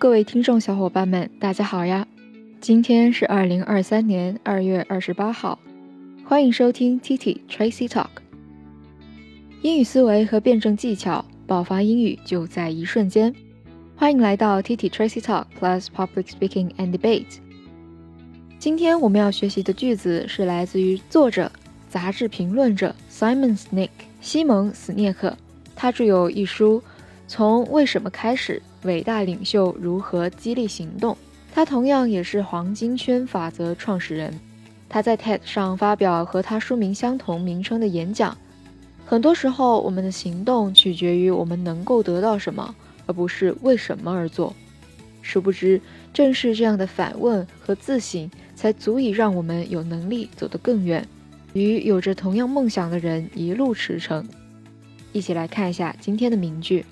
[0.00, 2.08] 各位听众小伙伴们，大家好呀！
[2.58, 5.58] 今天是二零二三年二月二十八号，
[6.24, 8.08] 欢迎收听 T T Tracy Talk。
[9.60, 13.30] 英语思维和辩证技巧，爆发英语就在一瞬间。
[13.94, 17.36] 欢迎来到 T T Tracy Talk Plus Public Speaking and Debate。
[18.58, 21.52] 今天我们要学习的句子是来自于作者、
[21.90, 23.90] 杂志评论者 Simon Sinek
[24.22, 25.36] 西蒙·斯涅克，
[25.76, 26.80] 他著有一书
[27.28, 28.62] 《从为什么开始》。
[28.82, 31.16] 伟大领袖如何激励行动？
[31.52, 34.32] 他同样也是黄金圈法则创始人。
[34.88, 38.36] 他在 TED 上发表和他书名相同名称的演讲。
[39.04, 42.74] 很多时候，我们的行动取决于我们能够得到什么，
[43.06, 44.54] 而不是为什么而做。
[45.22, 45.80] 殊不知，
[46.12, 51.06] 正是这样的反问和自省，才足以让我们有能力走得更远，
[51.52, 54.24] 与有着同样梦想的人一路驰骋。
[55.12, 56.86] 一起来看一下今天的名句。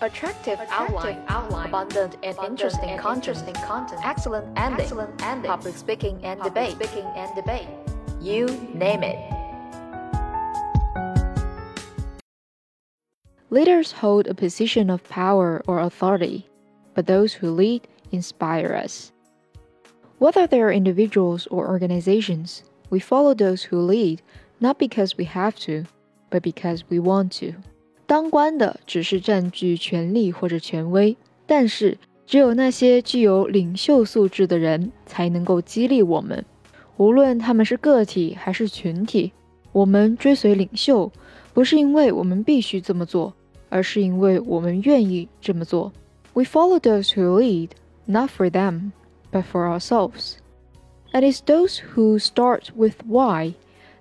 [0.00, 5.74] Attractive, outline, outline, abundant and interesting, and content, interesting content, excellent ending, excellent ending, public
[5.74, 7.66] speaking and public debate, speaking and debate.
[8.20, 9.18] You name it.
[13.50, 16.48] Leaders hold a position of power or authority,
[16.94, 19.10] but those who lead inspire us.
[20.18, 24.22] Whether they are individuals or organizations, we follow those who lead
[24.60, 25.86] not because we have to,
[26.30, 27.56] but because we want to.
[28.07, 36.45] 当官的只是占据权力或者权威，但是只有那些具有领袖素质的人才能够激励我们。
[36.97, 39.31] 无论他们是个体还是群体，
[39.71, 41.11] 我们追随领袖，
[41.53, 43.33] 不是因为我们必须这么做，
[43.69, 45.91] 而是因为我们愿意这么做。
[46.33, 47.69] We follow those who lead,
[48.05, 48.91] not for them,
[49.31, 50.35] but for ourselves.
[51.11, 53.53] And it's those who start with why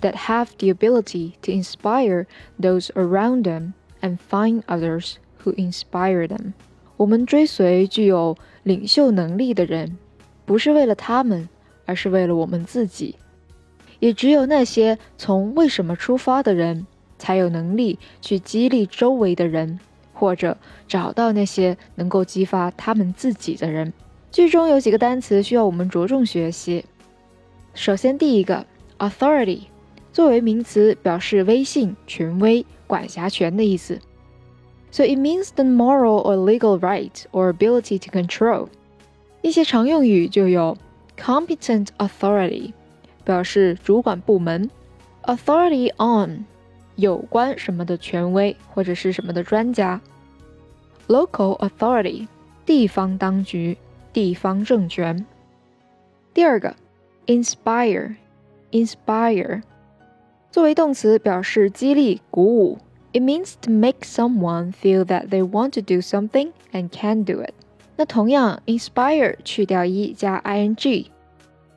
[0.00, 2.26] that have the ability to inspire
[2.60, 3.72] those around them
[4.03, 6.53] and find others who inspire them。
[6.97, 9.97] 我们追随具有领袖能力的人，
[10.45, 11.49] 不是为了他们，
[11.85, 13.15] 而是为了我们自己。
[13.99, 16.85] 也只有那些从为什么出发的人，
[17.17, 19.79] 才有能力去激励周围的人，
[20.13, 23.93] 或者找到那些能够激发他们自己的人。
[24.29, 26.85] 剧中有几个单词需要我们着重学习。
[27.73, 28.65] 首先，第一个
[28.99, 29.61] authority
[30.11, 32.65] 作为名词，表示威信、权威。
[32.92, 33.98] 管辖权的意思。
[34.90, 38.68] So it means the moral or legal right or ability to control。
[39.42, 40.78] 一些常用语就有
[41.16, 42.72] competent authority，
[43.24, 44.70] 表示主管部门；
[45.24, 46.46] authority on，
[46.96, 50.00] 有关什么的权威或者是什么的专家；
[51.06, 52.26] local authority，
[52.64, 53.76] 地方当局、
[54.12, 55.24] 地方政权。
[56.32, 56.74] 第二个，
[57.26, 59.62] inspire，inspire。
[60.53, 62.77] 作为动词，表示激励、鼓舞。
[63.11, 67.55] It means to make someone feel that they want to do something and can do it。
[67.95, 71.07] 那同样，inspire 去掉一加 ing，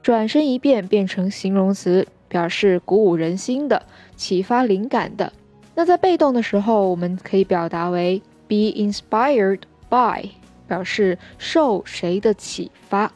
[0.02, 3.82] 转身一变变成形容词，表示鼓舞人心的、
[4.14, 5.32] 启发灵感的。
[5.74, 10.28] 那在被动的时候，我们可以表达为 be inspired by，
[10.68, 13.10] 表示受谁的启发。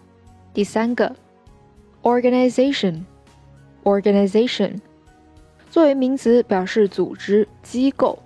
[0.54, 1.14] 第三个
[2.02, 4.80] ，organization，organization。
[5.69, 8.19] 作为名词，表示组织、机构。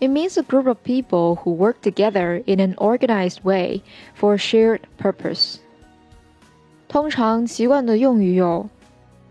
[0.00, 3.82] It means a group of people who work together in an organized way
[4.18, 5.56] for a shared purpose。
[6.88, 8.68] 通常习惯的用语有：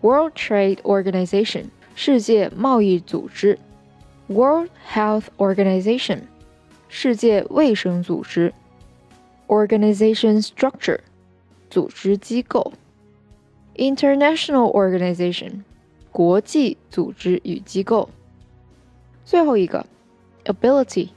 [0.01, 3.57] World Trade Organization（ 世界贸易组织）、
[4.29, 6.21] World Health Organization（
[6.87, 8.53] 世界卫生组织）、
[9.47, 10.99] Organization Structure（
[11.69, 12.73] 组织机构）、
[13.75, 15.63] International Organization。
[16.13, 18.09] 国际组织与机构。
[19.23, 19.85] 最后一个，
[20.45, 21.09] ability，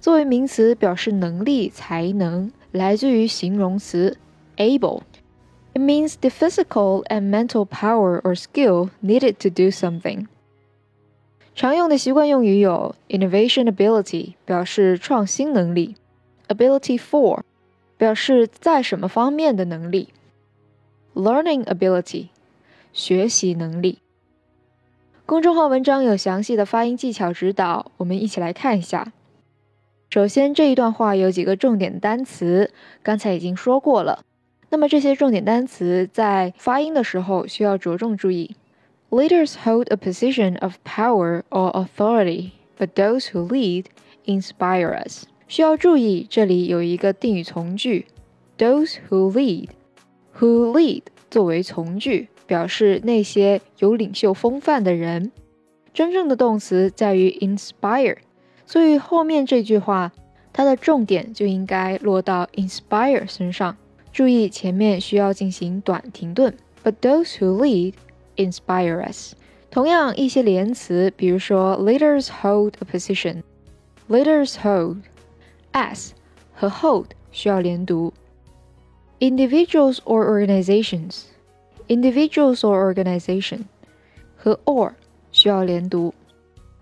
[0.00, 4.18] 作为名词表示能力、才能，来自于形容词
[4.56, 10.26] able。It means the physical and mental power or skill needed to do something。
[11.54, 15.94] 常用的习惯用语有 innovation ability，表示创新能力；
[16.48, 17.40] ability for，
[17.96, 20.08] 表示在什么方面的能力；
[21.14, 22.28] learning ability，
[22.92, 23.98] 学习能力。
[25.31, 29.13] 公众号文章有详细的发音技巧指导，我们一起来看一下。
[30.09, 32.69] 首先，这一段话有几个重点单词，
[33.01, 34.25] 刚才已经说过了。
[34.71, 38.57] 那么这些重点单词在发音的时候需要着重注意。
[39.09, 43.85] Leaders hold a position of power or authority, but those who lead
[44.25, 45.23] inspire us。
[45.47, 48.07] 需要注意，这里有一个定语从句
[48.57, 52.27] ，those who lead，who lead 作为从句。
[52.50, 55.32] 表示那些有领袖风范的人。
[55.92, 58.18] 真正的动词在于 inspire，
[58.66, 60.12] 所以后面这句话
[60.52, 63.76] 它的重点就应该落到 inspire 身上。
[64.12, 66.54] 注意前面需要进行短停顿。
[66.84, 67.94] But those who lead
[68.36, 69.34] inspire us。
[69.70, 74.98] 同样一些连词，比如说 leaders hold a position。leaders hold
[75.72, 76.10] as
[76.54, 78.12] 和 hold 需要连读。
[79.18, 81.24] individuals or organizations。
[81.90, 83.64] individuals or organization
[84.36, 84.92] 和 or
[85.32, 86.14] 需要连读。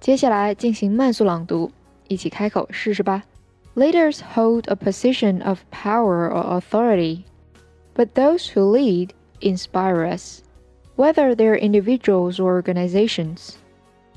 [0.00, 1.70] 接下来进行慢速朗读，
[2.08, 3.24] 一起开口试试吧。
[3.74, 7.24] Leaders hold a position of power or authority,
[7.94, 9.10] but those who lead
[9.40, 10.42] inspire us,
[10.96, 13.54] whether they're individuals or organizations.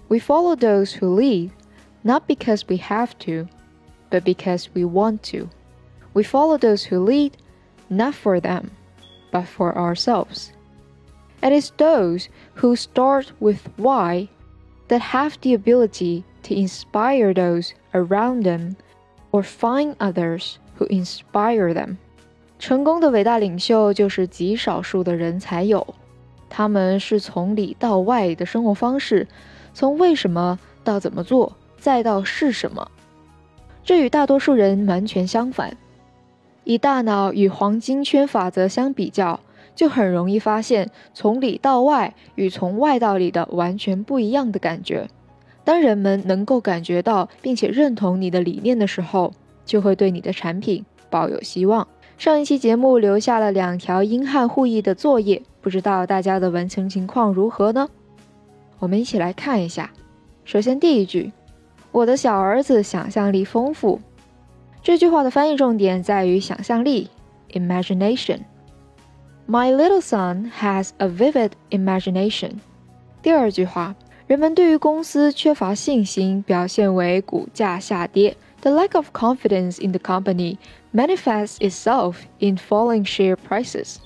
[0.10, 1.52] We follow those who lead,
[2.04, 3.48] not because we have to,
[4.12, 5.50] but because we want to.
[6.14, 7.38] We follow those who lead,
[7.90, 8.70] not for them,
[9.32, 10.52] but for ourselves.
[11.43, 12.29] It is those
[12.61, 14.29] who start with why
[14.89, 18.77] that have the ability to inspire those around them
[19.33, 21.97] or find others who inspire them.
[22.61, 25.85] 成功的伟大领袖就是极少数的人才有，
[26.49, 29.27] 他们是从里到外的生活方式，
[29.75, 32.89] 从为什么到怎么做，再到是什么，
[33.83, 35.77] 这与大多数人完全相反。
[36.63, 39.41] 以大脑与黄金圈法则相比较。
[39.75, 45.09] 就很容易发现从里到外与从外到里的完全不一样的感觉。
[45.65, 49.33] 当人们能够感觉到并且认同你的理念的时候，
[49.65, 51.87] 就会对你的产品抱有希望。
[52.19, 57.89] 上一期节目留下了两条英汉互译的作业，不知道大家的完成情况如何呢？
[58.79, 59.91] 我们一起来看一下。
[60.45, 61.33] 首先，第一句
[61.93, 64.01] ：“我的小儿子想象力丰富。”
[64.83, 67.09] 这句话的翻译重点在于想象力
[67.53, 68.41] （imagination）。
[69.49, 72.53] My little son has a vivid imagination。
[73.23, 73.95] 第二句话，
[74.27, 78.37] 人们对于公司缺乏信心，表现为股价下跌。
[78.61, 80.57] The lack of confidence in the company
[80.95, 83.97] manifests itself in falling share prices。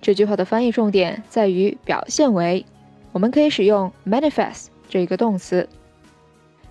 [0.00, 2.64] 这句话的翻译重点在于表现为，
[3.12, 5.68] 我们可以使用 manifest 这个动词。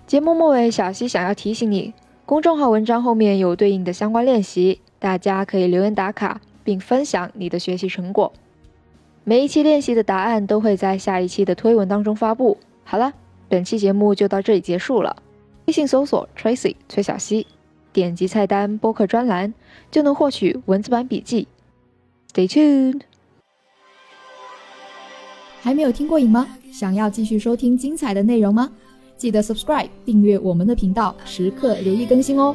[0.06, 1.94] 节目末尾，小溪想要提醒你，
[2.26, 6.40] 公众号文章后面有对应的相关练习，大家可以留言打卡。
[6.68, 8.30] 并分享你的学习成果。
[9.24, 12.58] 每一期练习的答案都会在下一期的推文当中发布。
[12.84, 13.10] 好了，
[13.48, 15.16] 本期节目就到这里结束了。
[15.64, 17.46] 微信搜索 Tracy 崔小溪，
[17.90, 19.54] 点击菜单播客专栏
[19.90, 21.48] 就能获取文字版笔记。
[22.34, 23.00] Stay tuned。
[25.62, 26.46] 还没有听过瘾吗？
[26.70, 28.70] 想要继续收听精彩的内容吗？
[29.16, 32.54] 记得 subscribe 订阅我们的频道，时刻留意更新哦。